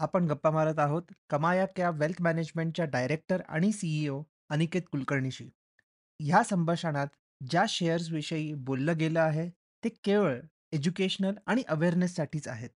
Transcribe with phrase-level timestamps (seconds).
[0.00, 5.48] आपण गप्पा मारत आहोत कमाया क्या वेल्थ मॅनेजमेंटच्या डायरेक्टर आणि सीईओ अनिकेत कुलकर्णीशी.
[6.20, 7.06] ह्या संभाषणात
[7.50, 9.48] ज्या शेअर्सविषयी बोललं गेलं आहे,
[9.84, 10.40] ते केवळ
[10.72, 12.70] एज्युकेशनल आणि अवेअरनेससाठीच आहेत.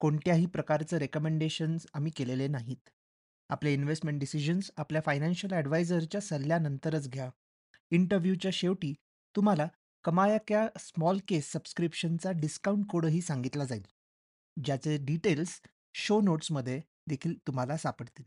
[0.00, 2.88] कोणत्याही प्रकारचं रेकमेंडेशन्स आम्ही केलेले नाहीत.
[3.50, 7.30] आपले इन्व्हेस्टमेंट डिसिजन्स आपल्या फायनान्शियल ॲडवायझरच्या सल्ल्यानंतरच घ्या.
[7.90, 8.94] इंटरव्ह्यूच्या शेवटी
[9.36, 9.68] तुम्हाला
[10.04, 13.82] कमाया क्या स्मॉल केस सबस्क्रिप्शनचा डिस्काउंट कोडही सांगितला जाईल.
[14.64, 15.60] ज्याचे डिटेल्स
[15.94, 18.24] शो नोट्समध्ये देखील तुम्हाला सापडतील.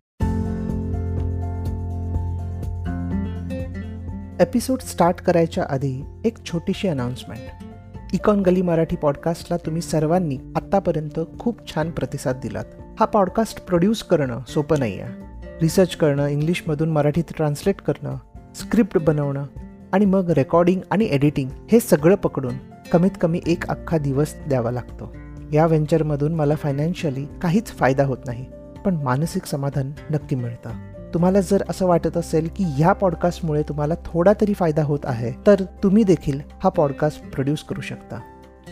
[4.42, 7.64] एपिसोड स्टार्ट करायच्या आधी एक छोटीशी अनाउन्समेंट.
[8.14, 12.66] इकॉन गली मराठी पॉडकास्टला तुम्ही सर्वांनी आत्तापर्यंत खूप छान प्रतिसाद दिलात.
[13.00, 15.14] हा पॉडकास्ट प्रोड्यूस करणं सोपं नाही आहे.
[15.62, 18.18] रिसर्च करणं, इंग्लिशमधून मराठीत ट्रान्सलेट करणं,
[18.56, 19.46] स्क्रिप्ट बनवणं
[19.94, 22.56] आणि मग रेकॉर्डिंग आणि एडिटिंग हे सगळं पकडून
[22.92, 25.14] कमीत कमी एक अख्खा दिवस द्यावा लागतो.
[25.54, 28.46] या व्हेंचरमधून मला फायनान्शियली काहीच फायदा होत नाही,
[28.86, 30.70] पण मानसिक समाधान नक्की मिळतं.
[31.14, 35.64] तुम्हाला जर असं वाटत असेल की ह्या पॉडकास्टमुळे तुम्हाला थोडा तरी फायदा होत आहे, तर
[35.84, 38.20] तुम्ही देखील हा पॉडकास्ट प्रोड्यूस करू शकता.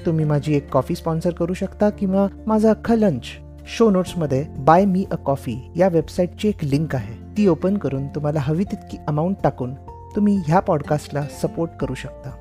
[0.06, 3.26] तुम्ही माझी एक कॉफी स्पॉन्सर करू शकता किंवा माझा अख्खा लंच
[3.68, 7.14] शो नोट्समध्ये बाय मी अ कॉफी या वेबसाईटची एक लिंक आहे.
[7.38, 9.74] ती ओपन करून तुम्हाला हवी तितकी अमाऊंट टाकून
[10.16, 12.32] तुम्ही ह्या पॉडकास्टला सपोर्ट करू शकता.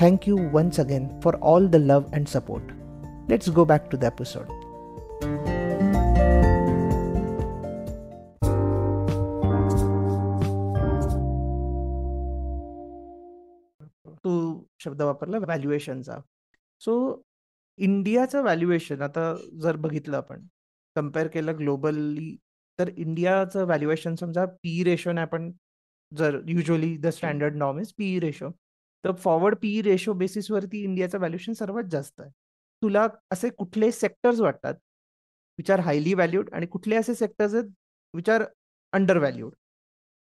[0.00, 2.72] Thank you once again for all the love and support.
[3.30, 4.48] Let's go back to the episode.
[14.24, 16.18] तू शब्द वापरला व्हॅल्युएशनचा.
[16.80, 17.22] सो
[17.78, 20.46] इंडियाचं व्हॅल्युएशन आता जर बघितलं आपण,
[20.96, 22.36] कंपेअर केलं ग्लोबली,
[22.78, 25.52] तर इंडियाचं व्हॅल्युएशन समजा पी रेशोने आपण
[26.16, 28.50] जर usually the standard norm is P ratio.
[29.04, 32.30] तर फॉरवर्ड पी रेशो बेसिसवरती इंडियाचं व्हॅल्युएशन सर्वात जास्त आहे.
[32.82, 34.74] तुला असे कुठले सेक्टर्स वाटतात,
[35.58, 37.64] विच आर हायली व्हॅल्यूड आणि कुठले असे सेक्टर्स आहेत,
[38.14, 38.44] which are
[38.92, 39.52] under valued?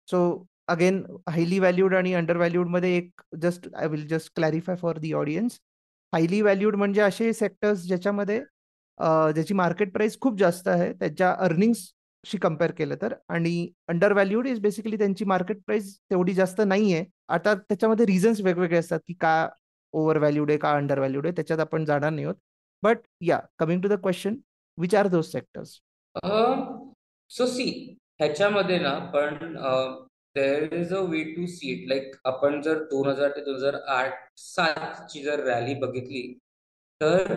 [0.08, 5.12] So again highly valued आणि अंडर व्हॅल्यूडमध्ये एक just I will just clarify for the
[5.12, 5.58] audience.
[6.12, 8.40] Highly valued म्हणजे असे सेक्टर्स ज्याच्यामध्ये
[9.34, 14.58] ज्याची मार्केट प्राइस खूप जास्त आहे, त्याच्या अर्निंग्सशी कंपेअर केलं तर आणि अंडर व्हॅल्यूड इज
[14.60, 17.04] बेसिकली त्यांची मार्केट प्राइस तेवढी जास्त नाहीये.
[17.28, 19.48] आता त्याच्यामध्ये रिझन्स वेगवेगळे असतात, की का
[19.92, 22.36] ओव्हर व्हॅल्यूड आहे, का अंडर व्हॅल्यूड आहे, त्याच्यात आपण जाणार नाही आहोत.
[22.82, 24.36] But yeah coming to the question,
[24.78, 25.78] which are those sectors?
[27.30, 27.70] So see
[28.20, 29.56] ह्याच्यामध्ये ना पण
[30.36, 33.74] there is a way to see it like आपण जर दोन हजार ते दोन हजार
[33.88, 36.22] आठ सात ची जर रॅली बघितली
[37.00, 37.32] तर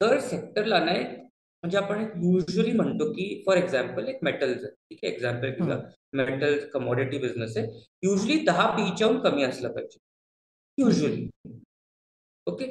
[0.00, 4.72] दर सेक्टरला नाही म्हणजे आपण एक युजली म्हणतो की फॉर एक्झाम्पल एक मेटल्स आहे.
[4.90, 5.80] ठीक आहे एक्झाम्पल
[6.18, 7.66] मेटल कमोडिटी बिझनेस आहे.
[8.02, 9.98] युजली दहा पीच्याहून कमी असलं पाहिजे.
[10.79, 11.29] Usually
[12.49, 12.67] okay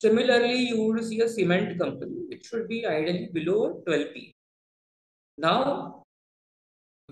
[0.00, 4.32] Similarly, you would see a cement company which should be ideally below 12 P.
[5.38, 6.04] Now,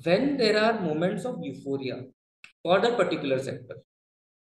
[0.02, 2.04] when there are moments of euphoria
[2.62, 3.78] for that particular sector,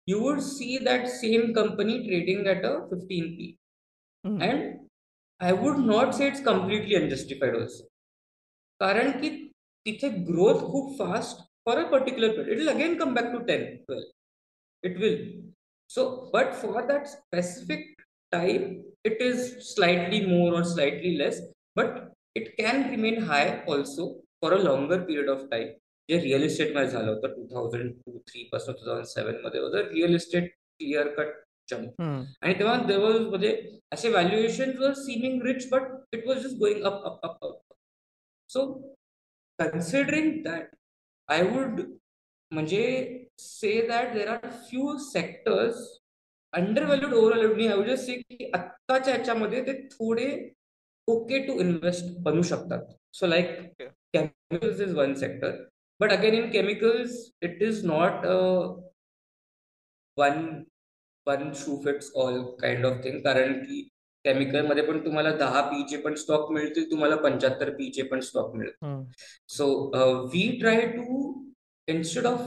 [0.08, 3.56] you would see that same company trading at a 15 P.
[4.24, 4.42] हं.
[4.42, 4.80] And
[5.40, 7.84] I would not say it's completely unjustified also.
[8.80, 9.28] कारण की
[9.86, 13.64] तिथे growth खूप fast for a particular period it will again come back to 10
[13.90, 14.04] 12
[14.83, 15.17] it will.
[15.89, 17.83] So but for that specific
[18.31, 18.65] time
[19.03, 19.39] it is
[19.69, 21.39] slightly more or slightly less
[21.75, 21.89] but
[22.35, 24.05] it can remain high also
[24.41, 25.71] for a longer period of time.
[26.09, 30.15] जे real इस्टेटमध्ये झालं होतं two thousand two three पासून two thousand सेव्हनमध्ये होतं real
[30.15, 30.49] estate
[30.79, 31.29] clear cut
[31.69, 32.23] jump हं.
[32.41, 33.51] आणि तेव्हा देवर म्हणजे
[33.93, 37.73] असे व्हॅल्युएशन वर seeming rich but it was just going up up up up
[38.49, 38.65] so
[39.59, 40.75] considering that
[41.29, 41.81] I would
[42.53, 42.81] म्हणजे
[43.39, 45.87] say that there are few sectors
[46.53, 50.27] under valued over valued me I say की आत्ताच्या ह्याच्यामध्ये ते थोडे
[51.07, 52.81] ओके टू इन्व्हेस्ट बनू शकतात.
[53.13, 53.47] So like
[53.81, 55.55] chemicals is one sector
[55.99, 58.25] but again in chemicals it is not
[60.17, 60.45] one
[61.27, 63.81] one shoe fits all kind of thing कारण की
[64.25, 69.03] केमिकलमध्ये पण तुम्हाला दहा पीचे पण स्टॉक मिळतील तुम्हाला पंच्याहत्तर पीचे पण स्टॉक मिळतील हं.
[69.49, 69.65] So
[70.33, 71.31] we try to
[71.87, 72.39] instead of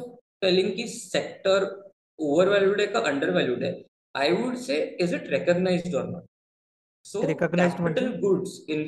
[0.43, 1.59] telling की sector
[2.19, 3.73] overvalued है का undervalued है
[4.15, 6.25] I would say is it recognized or not
[7.07, 8.21] so Recognized capital म्हणजे?
[8.23, 8.85] goods in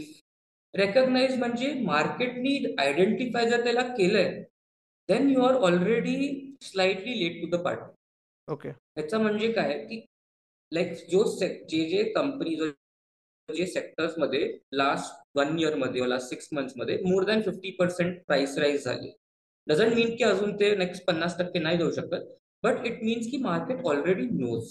[0.75, 4.29] recognize म्हणजे मार्केटनी आयडेंटिफाय जर त्याला केलंय
[5.09, 6.17] then you are already
[6.62, 8.69] slightly late to the party okay.
[8.69, 10.05] ह्याचं म्हणजे काय की
[10.73, 12.55] लाईक जो जे जे कंपनी
[13.49, 14.41] जे सेक्टर्समध्ये
[14.73, 19.11] लास्ट वन इयरमध्ये last six मंथ्समध्ये more than fifty percent price rise झाली
[19.69, 22.29] डझंट मीन की अजून ते नेक्स्ट पन्नास टक्के नाही देऊ शकत
[22.65, 24.70] बट इट मीन्स की मार्केट ऑलरेडी नोज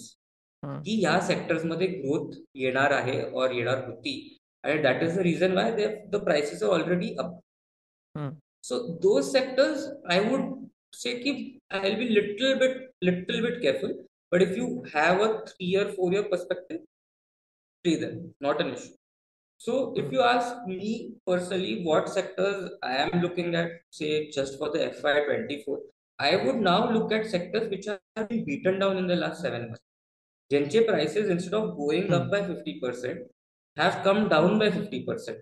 [0.62, 0.80] हं.
[0.82, 4.16] की या सेक्टर्समध्ये ग्रोथ येणार आहे और येणार होती
[4.64, 5.64] and that is the reason why
[6.12, 7.28] the prices are already up.
[8.14, 8.30] Hmm.
[8.64, 10.46] So those sectors, I would
[10.92, 13.92] say, keep I'll be little bit little bit careful.
[14.32, 16.80] But if you have a three year, four year perspective,
[17.84, 18.94] play them, not an issue.
[19.60, 24.70] So if you ask me personally, what sectors I am looking at, say just for
[24.70, 25.78] the FY24,
[26.20, 29.62] I would now look at sectors which have been beaten down in the last seven
[29.62, 29.82] months.
[30.50, 33.18] Genche prices, instead of going up by 50%,
[33.76, 35.36] have come down by 50%,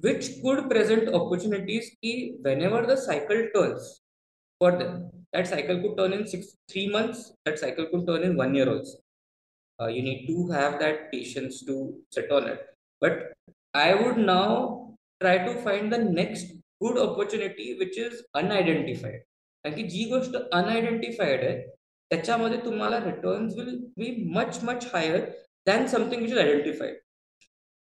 [0.00, 4.02] which could present opportunities ki whenever the cycle turns
[4.58, 5.10] for them.
[5.32, 8.68] That cycle could turn in six, three months, that cycle could turn in one year
[8.68, 8.98] also.
[9.80, 12.75] Uh, you need to have that patience to sit on it.
[13.01, 13.19] But
[13.73, 19.21] I would now try to find the next good opportunity which is unidentified.
[19.65, 21.57] कारण की जी गोष्ट unidentified आहे
[22.11, 25.25] त्याच्यामध्ये तुम्हाला returns will be much much higher
[25.67, 26.99] than something which is identified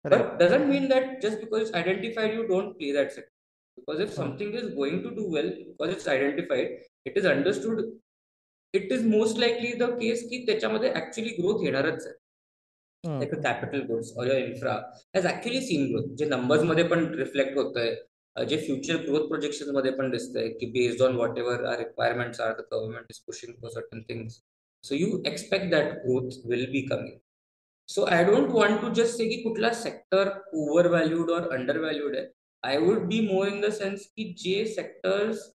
[0.05, 3.31] But doesn't mean that just because it's identified, you don't play that sector.
[3.77, 6.67] Because if something is going to do well, because it's identified,
[7.05, 7.83] it is understood,
[8.73, 12.15] it is most likely the case की त्याच्यामध्ये actually growth येणारच आहे.
[13.03, 16.07] Like a capital goods or your infra has actually seen growth.
[16.17, 17.95] जे numbers मध्ये पण reflect होत आहे.
[18.35, 22.65] जे फ्युचर ग्रोथ प्रोजेक्शन मध्ये पण दिसतंय की based on whatever are requirements are the
[22.73, 24.41] government is pushing for certain things
[24.83, 27.17] so you expect that growth will be coming
[27.89, 30.29] so I don't want to just say की कुठला sector
[30.95, 31.49] overvalued or
[31.79, 32.25] undervalued आहे
[32.63, 35.51] I would be more in the sense की जे sectors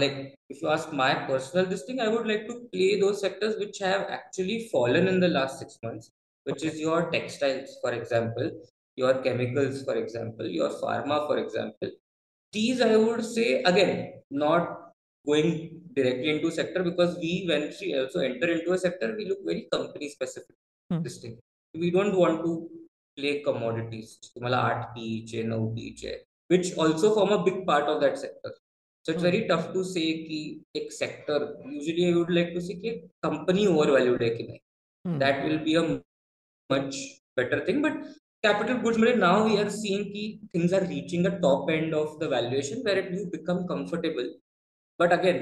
[0.00, 0.16] like
[0.50, 3.78] if you ask my personal this thing i would like to play those sectors which
[3.84, 6.10] have actually fallen in the last six months
[6.46, 6.68] which okay.
[6.68, 8.50] is your textiles for example
[8.96, 11.90] your chemicals, for example, your pharma, for example.
[12.52, 14.92] These, I would say, again, not
[15.26, 19.38] going directly into sector because we, when we also enter into a sector, we look
[19.44, 20.54] very company specific.
[20.90, 21.02] Hmm.
[21.02, 21.38] This thing.
[21.74, 22.68] We don't want to
[23.16, 24.18] play commodities.
[26.48, 28.52] which also form a big part of that sector.
[29.04, 31.56] So it's very tough to say कि एक sector.
[31.64, 34.60] Usually, I would like to say कि company overvalued है कि नहीं.
[35.06, 35.18] Hmm.
[35.18, 36.00] That will be a
[36.70, 36.96] much
[37.36, 37.82] better thing.
[37.82, 37.96] But
[38.42, 42.28] capital goods now we are seeing key things are reaching a top end of the
[42.28, 44.28] valuation where it you become comfortable
[44.98, 45.38] but again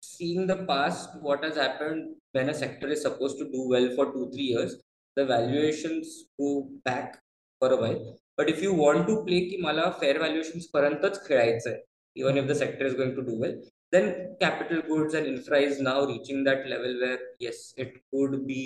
[0.00, 4.06] seeing the past what has happened when a sector is supposed to do well for
[4.14, 4.74] two three years
[5.16, 6.50] the valuations go
[6.84, 7.20] back
[7.60, 8.02] for a while
[8.36, 11.78] but if you want to play ki mala fair valuations parantach खेळायचं
[12.20, 13.54] even if the sector is going to do well
[13.94, 14.04] then
[14.42, 18.62] capital goods and infra is now reaching that level where yes it could be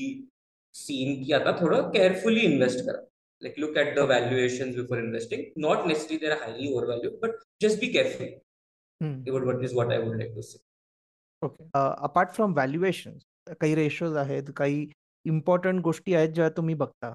[0.73, 6.17] seen कि आता थोडं carefully invest कराई look at the valuation before investing not necessary
[6.17, 7.31] there they're highly over value but
[7.61, 10.57] just be कॅफिंग would what this what I would like say
[11.41, 13.17] okay apart from valuation
[13.61, 14.87] काही ratios आहेत काही
[15.25, 17.13] important गोष्टी आहेत ज्या तुम्ही बघता?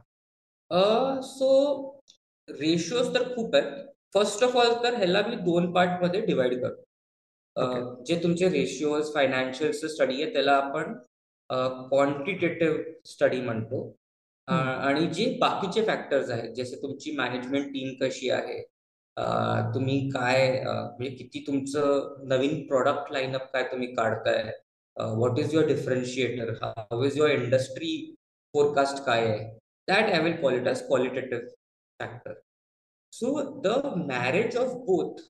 [1.23, 2.01] So
[2.49, 3.87] ratio तर खूप आहेत.
[4.15, 8.05] फर्स्ट ऑफ ऑल तर ह्याला मी दोन पार्टमध्ये डिवाइड करतो.
[8.05, 10.95] जे तुमचे रेशियो फायनान्शियल्स स्टडी आहे त्याला आपण
[11.51, 13.81] क्वांटिटेटिव्ह स्टडी म्हणतो.
[14.49, 18.61] आणि जे बाकीचे फॅक्टर्स आहेत जसे तुमची मॅनेजमेंट टीम कशी आहे
[19.75, 24.43] तुम्ही काय म्हणजे किती तुमचं नवीन प्रॉडक्ट लाईनअप काय तुम्ही काढताय
[24.97, 27.91] what is your differentiator how is your industry
[28.55, 29.45] forecast काय आहे
[29.89, 31.49] that I will quality qualitative
[32.01, 32.33] factor
[33.13, 35.21] so the marriage of both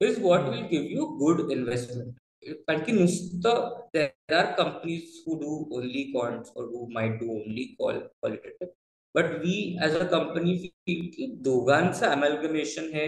[0.00, 6.02] is what will give you good investment की नुसतं there are companies who do only
[6.12, 8.72] quants or who might do only qual qualitative
[9.14, 13.06] but we as a company feel की दोघांचं amalgamation हे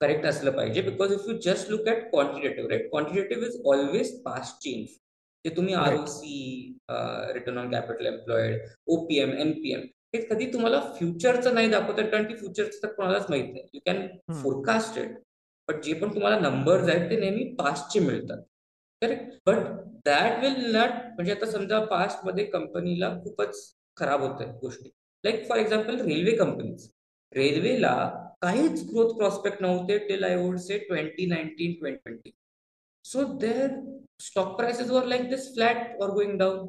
[0.00, 0.82] correct असलं पाहिजे.
[0.82, 4.86] Because if you just look at quantitative right quantitative is always past change
[5.44, 6.34] ते तुम्ही R O C
[7.34, 8.60] return on capital employed
[8.94, 9.80] OPM NPM
[10.14, 12.10] हे कधी तुम्हाला फ्युचरचं नाही दाखवतात.
[12.10, 13.64] कारण की फ्युचरचं तर कोणालाच माहित नाही.
[13.74, 14.06] You can
[14.42, 15.14] forecast it
[15.68, 18.42] but जे पण तुम्हाला नंबर्स आहेत ते नेहमी पास्टचे मिळतात.
[19.04, 19.56] Correct but
[20.06, 23.56] that will not म्हणजे आता समजा पास्टमध्ये कंपनीला खूपच
[23.96, 24.90] खराब होत आहेत गोष्टी
[25.24, 26.88] like for example railway companies
[27.32, 27.94] रेल्वेला
[28.42, 32.32] काहीच ग्रोथ प्रॉस्पेक्ट नव्हते till I would say twenty nineteen twenty twenty
[33.04, 33.70] so their
[34.20, 36.66] stock prices वर like this flat or going down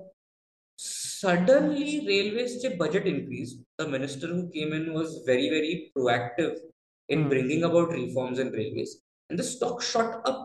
[0.79, 6.55] suddenly रेल्वेजचे budget increase the minister who came in was very very proactive
[7.09, 8.97] in bringing about reforms in railways
[9.29, 10.44] and the stock shot up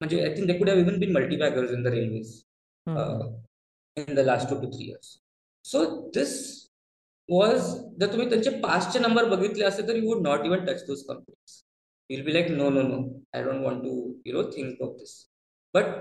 [0.00, 2.32] म्हणजे I think they could have even been multibaggers in the railways
[3.96, 5.16] in the last two two three years
[5.64, 6.36] so this
[7.28, 7.60] was
[8.00, 11.62] जर तुम्ही त्यांचे पाचचे number बघितले असते तर you would not even touch those companies
[12.10, 13.02] will be like no no no
[13.34, 15.16] I don't want to you know think of this
[15.74, 15.94] but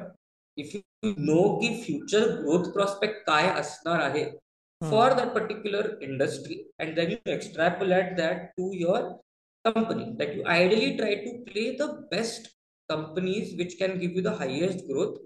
[0.57, 4.29] if you know की future growth prospect काय असणार आहे
[4.81, 9.19] for that particular industry and then you extrapolate that to your
[9.65, 12.49] company that you ideally try to play the best
[12.89, 15.17] companies which can give you the highest growth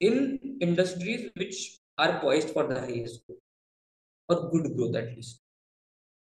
[0.00, 3.44] in industries which are poised for the highest growth
[4.28, 5.40] or good growth at least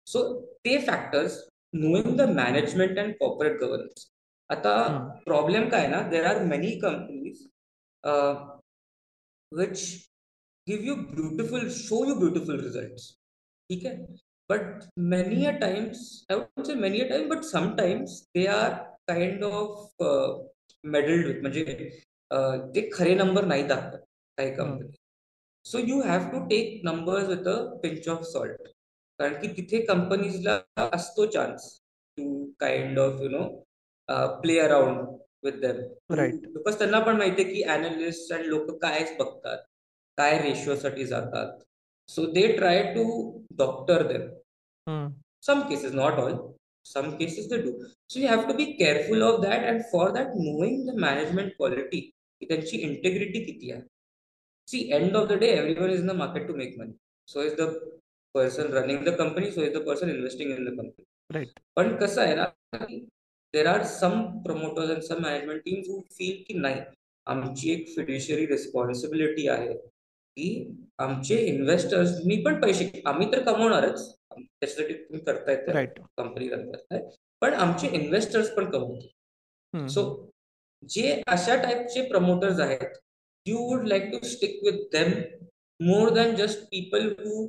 [0.08, 1.34] so they factors
[1.74, 4.10] knowing the management and corporate governance
[4.50, 4.72] आता
[5.26, 7.42] problem काय ना there are many companies
[9.52, 9.82] which
[10.68, 13.04] give you beautiful show you beautiful result
[13.70, 14.18] ठीक आहे
[14.50, 18.74] but many a times I would say many a time but sometimes they are
[19.12, 20.04] kind of
[20.85, 21.65] meddled with म्हणजे
[22.75, 23.99] ते खरे number नाही दाखवत
[24.39, 24.97] काही company
[25.67, 28.69] so you have to take numbers with a pinch of salt
[29.21, 31.69] कारण की तिथे कंपनीजला असतो chance
[32.19, 33.45] to kind of you know
[34.41, 35.07] play around
[35.45, 39.59] with them because त्यांना पण माहितीये की अनालिस्ट आणि लोक कायच बघतात
[40.19, 41.63] काय रेशिओ साठी जातात
[42.09, 43.05] so they try to
[43.57, 45.09] doctor them
[45.43, 46.33] some cases not all
[46.87, 47.73] some cases they do.
[48.09, 52.03] So you have to be careful of that and for that knowing the management quality
[52.43, 53.81] त्यांची integrity किती आहे
[54.69, 56.93] see end of the day everyone is in the market to make money
[57.29, 57.69] so is the
[58.35, 61.45] person running the company so is the person investing in the company
[61.77, 62.45] पण कसं आहे ना
[63.55, 66.81] there are some promoters and some management teams who feel की नाही
[67.27, 69.75] आमची एक fiduciary responsibility आहे
[70.37, 74.17] की आमचे इन्व्हेस्टर्स मी पण पैसे आम्ही तर कमवणारच.
[74.31, 77.01] त्याच्यासाठी तुम्ही करतायत कंपनी रन करताय.
[77.41, 79.89] पण आमचे इन्व्हेस्टर्स पण कमवतात.
[79.89, 80.31] सो
[80.89, 82.97] जे अशा टाईपचे प्रमोटर्स आहेत
[83.47, 85.13] you would like to stick with them
[85.81, 87.47] more than just people who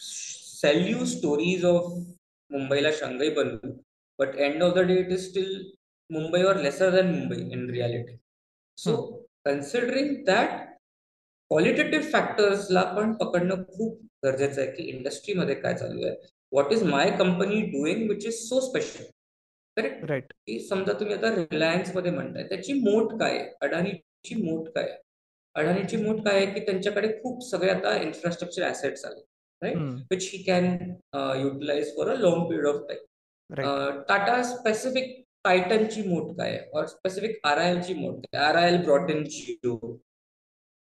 [0.00, 1.92] sell you stories of
[2.50, 3.72] मुंबईला शांघाई बनवू
[4.18, 5.50] end of the day it is still
[6.10, 8.18] mumbai or lesser than mumbai in reality.
[8.78, 9.16] So hmm.
[9.44, 10.77] considering that
[11.50, 16.14] qualitative फॅक्टर्सला पण पकडणं खूप गरजेचं आहे की इंडस्ट्रीमध्ये काय चालू आहे.
[16.52, 19.04] What is my company doing which is so special
[19.76, 23.48] correct right की समजा तुम्ही आता रिलायन्समध्ये म्हणताय त्याची मोठ काय आहे?
[23.62, 24.96] अडाणीची मोठ काय
[25.54, 29.20] अडाणीची मोठ काय आहे की त्यांच्याकडे खूप सगळे आता इन्फ्रास्ट्रक्चर ऍसेट्स आले
[29.62, 29.76] right
[30.10, 30.64] which he can
[31.40, 35.14] utilise for a long period of time Tata specific
[35.44, 36.68] टायटनची मोठ काय आहे?
[36.72, 38.82] और स्पेसिफिक आर आय एलची मोठ काय R I L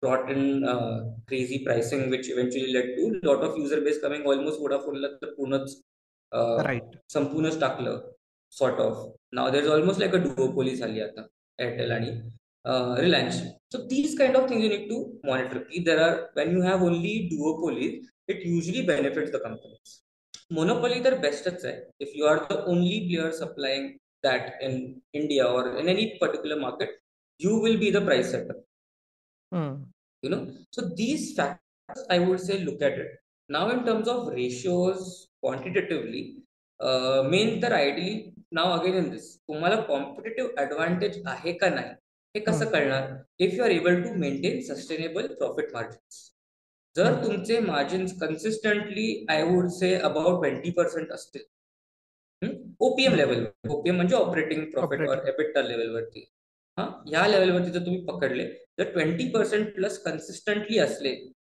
[0.02, 4.00] Brought in Jio brought in crazy pricing which eventually led to lot of user base
[4.02, 5.76] coming almost वोडाफोनला तर पूर्णच
[7.12, 8.00] संपूर्णच टाकलं
[8.52, 11.26] sort of now there is almost like a duopoly झाली आता
[11.58, 12.10] Airtel आणि
[13.02, 13.36] Reliance
[13.72, 16.84] so these kind of things you need to monitor की there are when you have
[16.86, 20.00] only duopolies it usually benefits the companies
[20.54, 23.86] monopoly तर bestच आहे if you are the only player supplying
[24.24, 24.76] that in
[25.12, 26.90] India or in any particular market
[27.40, 28.56] you will be the price setter
[29.52, 29.72] hmm.
[30.23, 30.41] You know?
[30.71, 33.11] So these factors I would say look at it.
[33.49, 36.23] Now in terms of ratios quantitatively
[36.79, 41.89] uh, main तर ideally now again in this तुम्हाला competitive advantage आहे का नाही
[42.35, 43.07] हे कसं कळणार?
[43.39, 46.19] If you are able to maintain sustainable profit margins
[46.95, 51.43] जर तुमचे margins consistently I would say about twenty percent असतील.
[52.79, 56.25] ओपीएम लेवल ओपीएम म्हणजे ऑपरेटिंग प्रॉफिट और एबिटा लेवलवरती
[56.77, 58.47] हा ह्या लेवलवरती जर तुम्ही पकडले
[58.77, 61.11] तर ट्वेंटी पर्सेंट प्लस कन्सिस्टंटली असले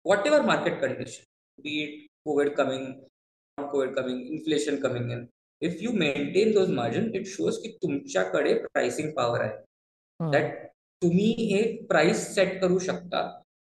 [0.27, 1.23] whatever market condition
[1.63, 2.85] be it Covid coming
[3.57, 5.25] Covid coming inflation coming in
[5.61, 10.31] if you maintain those margin it shows की तुमच्याकडे प्राइसिंग पॉवर आहे.
[10.31, 10.65] दॅट
[11.01, 13.21] तुम्ही एक प्राइस सेट करू शकता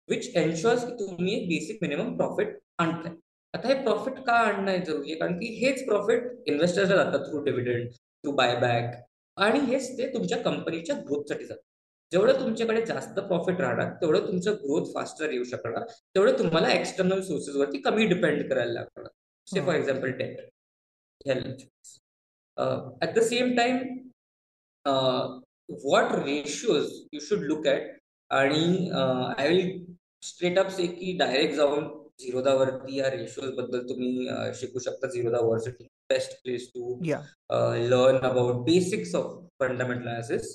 [0.09, 3.13] विच एन्शुअर्स की तुम्ही एक बेसिक मिनिमम प्रॉफिट आणताय.
[3.55, 5.19] आता हे प्रॉफिट का आणणं जरुरी आहे?
[5.21, 8.95] कारण की हेच प्रॉफिट इन्व्हेस्टर्सला जातात थ्रू डिव्हिडंड थ्रू बायबॅक
[9.41, 11.63] आणि हेच ते तुमच्या कंपनीच्या ग्रोथसाठी जातात
[12.13, 15.85] जेवढं तुमच्याकडे जास्त प्रॉफिट राहणार तेवढं तुमचं ग्रोथ फास्टर येऊ शकणार.
[16.15, 19.09] तेवढं तुम्हाला एक्सटर्नल सोर्सेस वरती कमी डिपेंड करायला लागणार.
[19.47, 20.41] Say for example take
[21.27, 21.63] health
[23.03, 23.79] at the same time
[25.85, 27.89] what ratios you should look at
[28.31, 28.91] आणि
[29.39, 31.89] I will straight up say की डायरेक्ट जाऊन
[32.21, 36.97] झिरोदा वरती या रेशोजबद्दल तुम्ही शिकू शकता Zerodha varsity best place to
[37.93, 40.51] learn about basics of fundamental analysis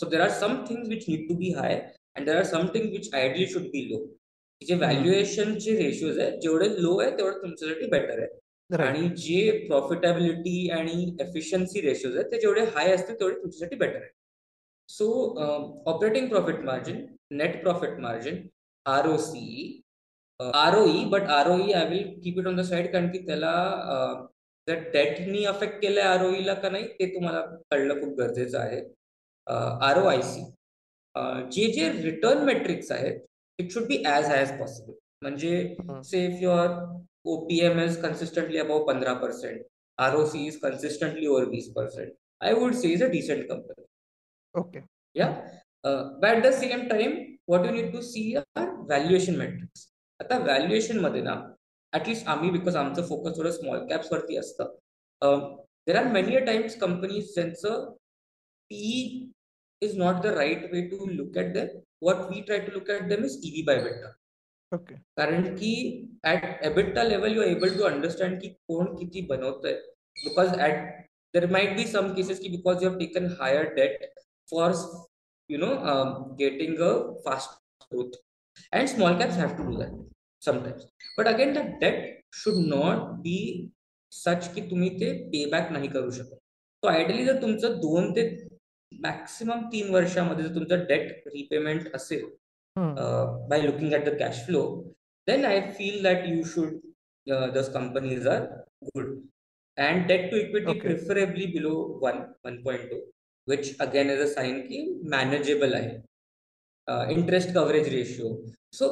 [0.00, 3.14] so there are some things which need to be high and there are something which
[3.14, 4.00] ideally should be low
[4.62, 8.28] जे व्हॅल्युएशनचे रेशिओज आहेत जेवढे लो आहे तेवढं तुमच्यासाठी better आहे.
[8.88, 14.10] आणि जे प्रॉफिटेबिलिटी आणि एफिशियन्सी रेशिओज आहेत ते जेवढे हाय असतील तेवढे तुमच्यासाठी बेटर आहे
[14.88, 15.08] so
[15.92, 17.04] operating profit margin
[17.42, 18.46] net profit margin
[18.86, 19.82] ROCE,
[20.40, 23.54] uh, ROE, but ROE I will keep it on the side कारण की त्याला
[24.68, 28.80] जर डेटनी अफेक्ट केलंय आरओईला का नाही ते तुम्हाला कळणं खूप गरजेचं आहे.
[29.46, 30.44] आर ओ आय सी
[31.52, 33.20] जे जे रिटर्न मेट्रिक्स आहेत
[33.58, 34.92] it should be as high as possible
[35.22, 36.70] म्हणजे say if your
[37.26, 39.62] OPM is consistently above पंधरा percent
[39.98, 43.84] ROC is consistently over वीस percent I would say is a decent company
[44.54, 44.80] okay
[45.16, 45.28] yeah
[45.84, 47.12] but the same time
[47.48, 49.86] what you need to see are valuation metrics
[50.20, 51.34] आता व्हॅल्युएशनमध्ये ना
[51.96, 54.74] at least आम्ही because आमचं focus थोडं small caps वरती असतं.
[55.86, 57.90] There are many a times companies ज्यांचं
[58.70, 59.32] P
[59.82, 61.72] is not the right way to look at them.
[62.00, 64.12] What we try to look at them is EV by EBITDA.
[64.72, 65.72] Okay कारण की
[66.26, 69.74] at EBITDA level you able to understand की कोण किती बनवतंय.
[70.16, 74.04] Because at there might be some cases की because you have taken higher debt
[74.48, 74.72] for
[75.50, 75.68] you know
[76.38, 76.90] getting a
[77.26, 78.16] fast growth
[78.72, 79.92] and small caps have to do that
[80.42, 80.86] sometimes
[81.18, 83.38] but again that debt should not be
[84.12, 86.34] such की तुम्ही ते पे back नाही करू शकत.
[86.82, 88.24] So ideally जर तुमचं दोन ते
[88.92, 92.24] मॅक्सिमम तीन वर्षामध्ये जर तुमचं डेट रिपेमेंट असेल
[93.50, 94.62] by looking at the cash flow
[95.28, 96.74] then I feel that you should
[97.54, 98.42] thus companies are
[98.84, 99.14] good
[99.78, 100.78] and debt to equity.
[100.80, 103.00] Preferably below one one point two
[103.48, 105.96] which again is a sign की manageable आहे.
[107.12, 108.34] Interest coverage ratio
[108.72, 108.88] so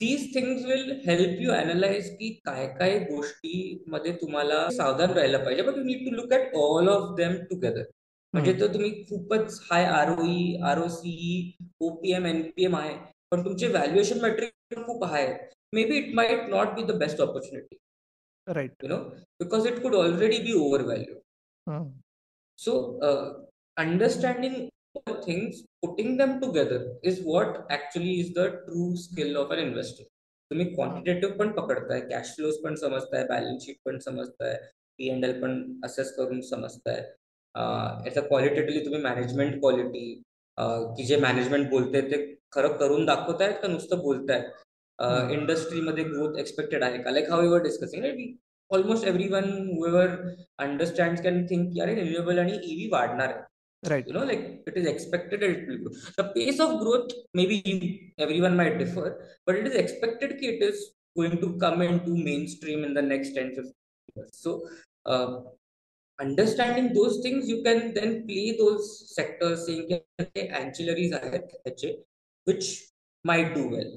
[0.00, 5.62] these things will help you analyse की काय काय गोष्टीमध्ये तुम्हाला सावधान राहायला पाहिजे.
[5.62, 7.84] But you need to look at all of them together
[8.34, 12.96] म्हणजे तर तुम्ही खूपच high ROE ROC OPM NPM आहे.
[13.30, 15.26] पण तुमचे व्हॅल्युएशन मेट्रिक खूप high
[15.84, 17.76] maybe it might not be the best opportunity
[18.46, 18.96] right you know
[19.42, 21.14] because it could already be over value
[22.58, 22.72] So,
[23.76, 24.68] understanding all
[25.24, 30.04] things, putting them together is what actually is the true skill of an investor.
[30.50, 34.54] तुम्ही quantitative पण पकडताय cash flows पण समजताय balance sheet पण समजताय
[34.98, 36.96] P L पण assess करून समजताय.
[38.06, 40.22] याचा क्वालिटेटिव्हली तुम्ही मॅनेजमेंट क्वालिटी
[40.96, 44.44] की जे मॅनेजमेंट बोलते ते खरं करून दाखवतायत का नुसतं बोलतायत.
[45.32, 47.10] इंडस्ट्रीमध्ये ग्रोथ एक्सपेक्टेड आहे का?
[47.10, 48.04] Like however discussing
[48.70, 49.44] almost every one
[49.76, 50.08] whoever
[50.64, 53.42] understand can think की अरे रिन्युएबल आणि ईव्ही वाढणार आहे.
[53.86, 55.92] right you know like it is expected it will grow.
[56.16, 59.06] the pace of growth maybe everyone might differ
[59.46, 63.54] but it is expected it is going to come into mainstream in the next 10
[63.54, 63.72] 15
[64.16, 64.62] years so
[65.06, 65.40] uh,
[66.20, 71.14] understanding those things you can then play those sectors saying okay, ancillaries
[72.44, 72.66] which
[73.24, 73.92] might do well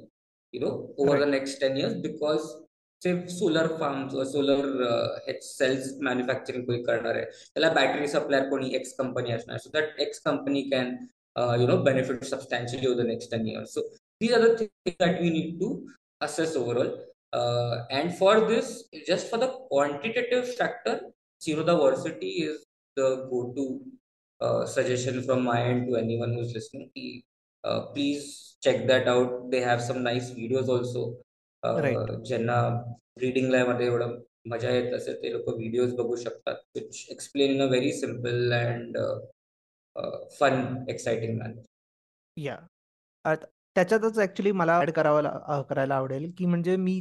[0.52, 1.22] you know over right.
[1.22, 2.46] the next 10 years because
[3.03, 8.75] say solar farms or solar uh, cells manufacturing कोणी करणार आहे त्याला battery supplier कोणी
[8.77, 10.97] X company असणार so that X company can
[11.61, 13.81] you know benefit substantially over the next ten years so
[14.21, 15.77] these are the thing that we need to
[16.21, 16.93] assess overall
[17.33, 20.95] uh, and for this just for the quantitative factor
[21.43, 22.65] zero diversity is
[22.97, 23.67] the go-to
[24.41, 26.91] uh, suggestion from my end to anyone who's listening
[27.65, 31.05] uh, please check that out they have some nice videos also
[31.64, 32.60] um, ज्यांना
[33.22, 37.66] रिडिंगला मध्ये एवढं मजा येत असेल ते लोक videos बघू शकतात which explain in a
[37.66, 38.98] very simple and
[40.32, 41.62] fun exciting manner.
[42.38, 42.58] या.
[43.76, 46.98] त्याच्यातच ऍक्च्युली मला ऍड करावं करायला आवडेल की म्हणजे मी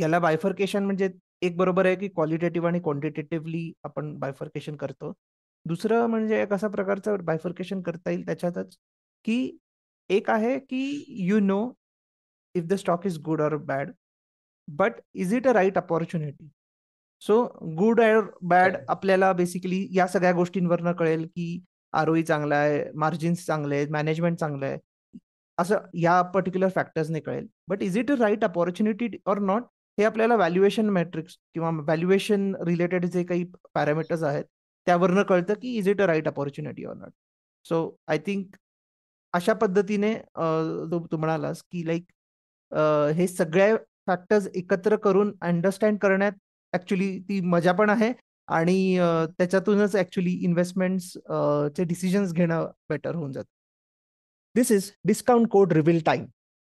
[0.00, 1.08] याला बायफर्केशन म्हणजे
[1.42, 5.12] एक बरोबर आहे की क्वालिटेटिव्ह आणि क्वांटिटेटिव्हली आपण बायफर्केशन करतो.
[5.66, 8.76] दुसरं म्हणजे एक असा प्रकारचं बायफर्केशन करता येईल त्याच्यातच
[9.24, 9.56] की
[10.10, 11.60] एक आहे की you know
[12.58, 13.92] if the stock is good or bad
[14.68, 16.48] but is it a right opportunity
[17.22, 17.42] so
[17.78, 18.76] good और बॅड.
[18.88, 21.60] आपल्याला बेसिकली या सगळ्या गोष्टींवरनं कळेल की
[21.92, 24.78] आरओई चांगला आहे मार्जिन्स चांगले आहेत मॅनेजमेंट चांगलं आहे.
[25.58, 27.46] असं या पर्टिक्युलर फॅक्टर्सने कळेल.
[27.68, 29.62] But is it a right opportunity or not
[29.98, 33.44] हे आपल्याला व्हॅल्युएशन मॅट्रिक्स किंवा व्हॅल्युएशन रिलेटेड जे काही
[33.74, 34.44] पॅरामीटर्स आहेत
[34.86, 37.10] त्यावरनं कळतं की is it a right opportunity or not
[37.66, 38.56] so I think
[39.34, 42.04] अशा पद्धतीने तू म्हणालास की लाईक
[43.16, 43.76] हे सगळ्या
[44.06, 46.32] फॅक्टर्स एकत्र करून अंडरस्टँड करण्यात
[46.72, 48.12] ऍक्च्युली ती मजा पण आहे
[48.48, 48.96] आणि
[49.38, 51.12] त्याच्यातूनच ऍक्च्युली इन्व्हेस्टमेंट्स
[51.76, 53.48] चे डिसिजन्स घेणं बेटर होऊन जातं.
[54.54, 56.24] This is discount code reveal time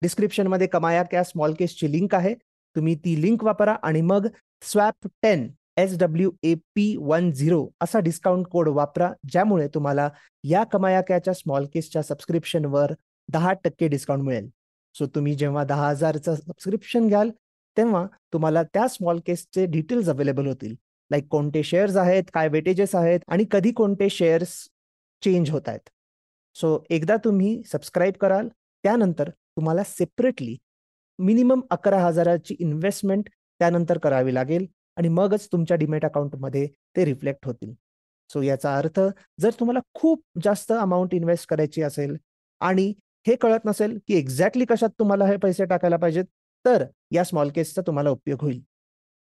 [0.02, 2.34] डिस्क्रिप्शनमध्ये कमाया क्या स्मॉल केसची लिंक आहे.
[2.76, 4.28] तुम्ही ती लिंक वापरा आणि मग
[4.62, 10.10] swap ten S W A P one zero असा डिस्काउंट कोड वापरा ज्यामुळे तुम्हाला
[10.44, 12.94] या कमाया कॅच्या स्मॉल केसच्या सबस्क्रिप्शनवर
[13.30, 14.50] दहा टक्के डिस्काउंट मिळेल.
[14.96, 17.30] सो तुम्ही जेव्हा दहा हजारचं सबस्क्रिप्शन घ्याल
[17.78, 20.76] तेव्हा तुम्हाला त्या स्मॉल केसचे डिटेल्स अवेलेबल होतील.
[21.12, 24.58] लाईक कोणते शेअर्स आहेत काय वेटेजेस आहेत आणि कधी कोणते शेअर्स
[25.24, 25.90] चेंज होत आहेत.
[26.56, 28.48] सो एकदा तुम्ही सबस्क्राईब कराल
[28.84, 30.56] त्यानंतर तुम्हाला सेपरेटली
[31.20, 34.66] मिनिमम अकरा हजाराची इन्व्हेस्टमेंट त्यानंतर करावी लागेल
[34.98, 37.74] आणि मगच तुमच्या डिमेट अकाउंटमध्ये ते रिफ्लेक्ट होतील.
[38.30, 39.00] सो याचा अर्थ
[39.42, 42.16] जर तुम्हाला खूप जास्त अमाऊंट इन्व्हेस्ट करायची असेल
[42.62, 42.94] आणि
[43.26, 46.26] हे कळत नसेल की एक्झॅक्टली कशात तुम्हाला हे पैसे टाकायला पाहिजेत
[46.66, 48.62] तर या स्मॉल केसचा तुम्हाला उपयोग होईल.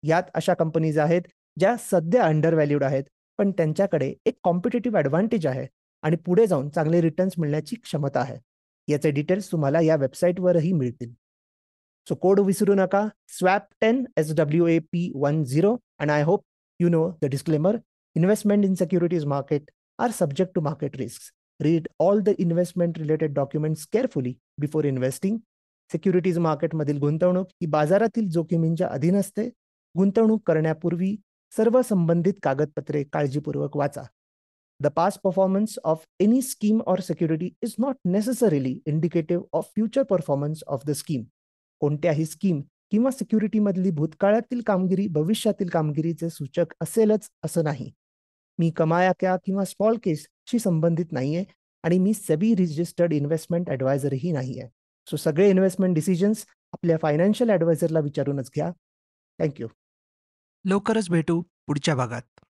[0.03, 1.23] यात अशा कंपनीज आहेत
[1.57, 3.05] ज्या सध्या अंडर व्हॅल्यूड आहेत
[3.39, 5.67] पण त्यांच्याकडे एक कॉम्पिटेटिव्ह ॲडव्हान्टेज आहे
[6.03, 8.37] आणि पुढे जाऊन चांगले रिटर्न्स मिळण्याची क्षमता आहे.
[8.89, 11.13] याचे डिटेल्स तुम्हाला या वेबसाईटवरही मिळतील.
[12.07, 16.45] सो कोड विसरू नका swap ten S W A P one zero and I hope
[16.81, 17.77] you know the disclaimer
[18.17, 23.87] investment in securities market are subject to market risk read all the investment related documents
[23.92, 25.38] carefully before investing
[25.90, 29.49] securities मार्केटमधील गुंतवणूक ही बाजारातील जोखमींच्या अधीन असते.
[29.94, 31.16] गुंतवणूक करण्यापूर्वी
[31.53, 34.03] सर्व संबंधित कागदपत्रे काळजीपूर्वक वाचा.
[34.81, 40.62] The past performance of any scheme or security is not necessarily indicative of future performance
[40.66, 41.25] of the scheme
[41.81, 47.90] कोणत्याही स्कीम किंवा सिक्युरिटीमधली भूतकाळातील कामगिरी भविष्यातील कामगिरीचे सूचक असेलच असं नाही.
[48.59, 51.45] मी कमाया क्या किंवा स्मॉल केस शी संबंधित नाहीये
[51.85, 54.69] आणि मी सेबी रजिस्टर्ड इन्व्हेस्टमेंट ॲडवायझरही नाही आहे
[55.07, 58.71] सो सगळे इन्व्हेस्टमेंट डिसिजन्स आपल्या फायनान्शियल ॲडवायझरला विचारूनच घ्या.
[59.39, 59.69] थँक्यू
[60.65, 62.41] लवकरच भेटू पुढच्या भागात.